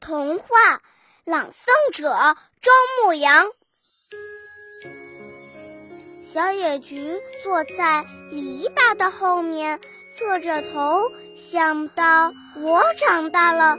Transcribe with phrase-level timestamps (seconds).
[0.00, 0.46] 童话
[1.24, 2.70] 朗诵者周
[3.04, 3.46] 牧阳。
[6.24, 9.80] 小野菊坐在篱笆的后面，
[10.14, 13.78] 侧着头，想到我长大了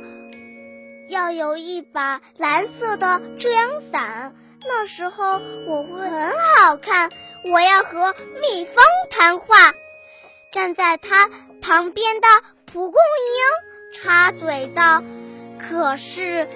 [1.09, 7.11] 要有一把蓝色的遮阳伞，那时候我会很好看。
[7.45, 9.73] 我要和蜜蜂谈话。
[10.51, 11.29] 站在他
[11.61, 12.27] 旁边的
[12.65, 15.03] 蒲公英插嘴道
[15.67, 16.47] ：“可是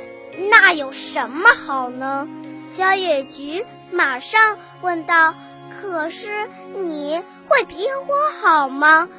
[0.49, 2.27] 那有什么好呢？”
[2.71, 5.35] 小野菊马上问道。
[5.81, 9.09] 可是你会比我好吗？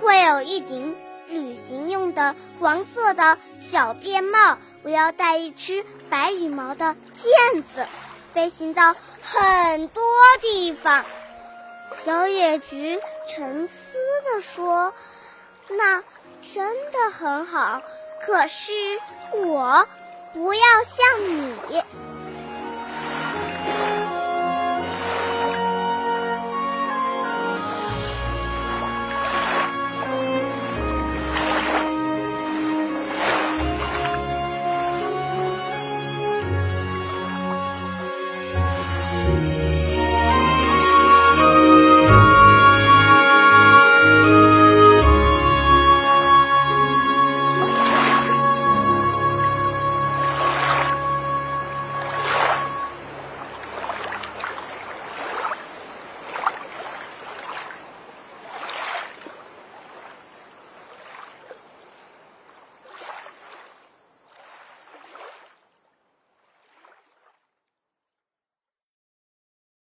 [0.00, 0.94] 会有一顶
[1.28, 7.86] 旅行用的黄色的小便帽，我要带一只白羽毛的毽子，
[8.32, 10.04] 飞行到很多
[10.40, 11.04] 地方。
[11.92, 13.74] 小野菊沉思
[14.24, 14.94] 地说
[15.68, 16.02] ：“那
[16.54, 17.82] 真的很好，
[18.20, 18.72] 可是
[19.32, 19.88] 我
[20.32, 21.45] 不要像你。”